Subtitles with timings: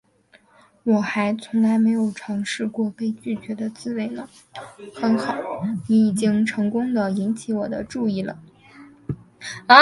[0.83, 4.27] 我还从来没有尝试过被拒绝的滋味呢，
[4.95, 5.37] 很好，
[5.87, 8.39] 你已经成功地引起我的注意了